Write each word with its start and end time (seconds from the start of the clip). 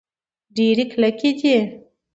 ډبرې 0.55 0.85
کلکې 0.91 1.31
دي. 1.39 1.55